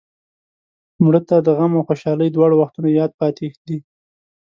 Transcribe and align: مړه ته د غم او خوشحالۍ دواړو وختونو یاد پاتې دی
مړه 1.03 1.21
ته 1.27 1.35
د 1.45 1.47
غم 1.57 1.71
او 1.77 1.85
خوشحالۍ 1.89 2.29
دواړو 2.31 2.55
وختونو 2.61 2.89
یاد 2.99 3.11
پاتې 3.19 3.45
دی 3.67 3.77